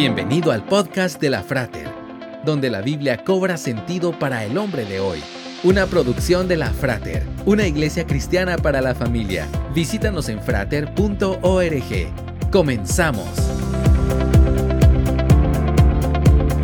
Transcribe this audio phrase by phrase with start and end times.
[0.00, 1.88] Bienvenido al podcast de la Frater,
[2.44, 5.20] donde la Biblia cobra sentido para el hombre de hoy.
[5.64, 9.48] Una producción de la Frater, una iglesia cristiana para la familia.
[9.74, 11.82] Visítanos en frater.org.
[12.52, 13.28] Comenzamos.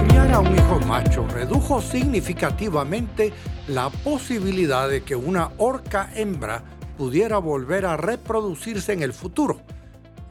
[0.07, 3.33] Criar a un hijo macho redujo significativamente
[3.67, 6.63] la posibilidad de que una orca hembra
[6.97, 9.61] pudiera volver a reproducirse en el futuro.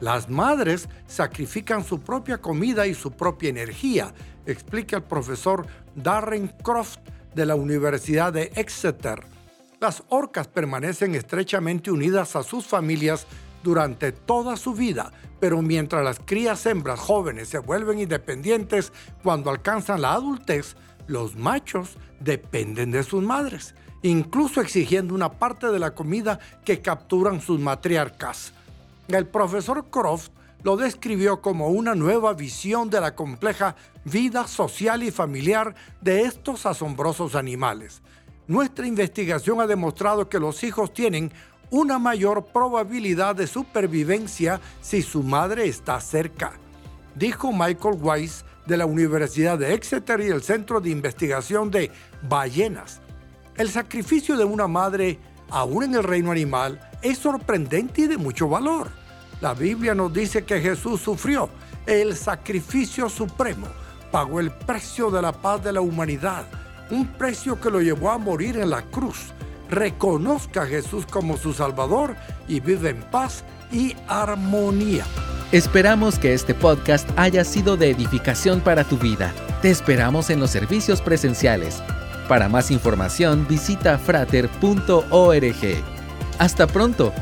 [0.04, 4.12] Las madres sacrifican su propia comida y su propia energía,
[4.44, 6.98] explica el profesor Darren Croft
[7.34, 9.22] de la Universidad de Exeter.
[9.80, 13.26] Las orcas permanecen estrechamente unidas a sus familias
[13.62, 20.02] durante toda su vida, pero mientras las crías hembras jóvenes se vuelven independientes cuando alcanzan
[20.02, 26.40] la adultez, los machos dependen de sus madres, incluso exigiendo una parte de la comida
[26.62, 28.52] que capturan sus matriarcas.
[29.08, 30.30] El profesor Croft
[30.62, 36.64] lo describió como una nueva visión de la compleja vida social y familiar de estos
[36.64, 38.00] asombrosos animales.
[38.46, 41.30] Nuestra investigación ha demostrado que los hijos tienen
[41.70, 46.52] una mayor probabilidad de supervivencia si su madre está cerca,
[47.14, 51.90] dijo Michael Weiss de la Universidad de Exeter y el Centro de Investigación de
[52.22, 53.00] Ballenas.
[53.56, 55.18] El sacrificio de una madre,
[55.50, 58.88] aún en el reino animal, es sorprendente y de mucho valor.
[59.40, 61.50] La Biblia nos dice que Jesús sufrió
[61.86, 63.66] el sacrificio supremo,
[64.10, 66.46] pagó el precio de la paz de la humanidad,
[66.90, 69.32] un precio que lo llevó a morir en la cruz.
[69.68, 72.16] Reconozca a Jesús como su Salvador
[72.48, 75.04] y vive en paz y armonía.
[75.52, 79.32] Esperamos que este podcast haya sido de edificación para tu vida.
[79.62, 81.82] Te esperamos en los servicios presenciales.
[82.28, 85.93] Para más información visita frater.org.
[86.38, 87.12] Hasta pronto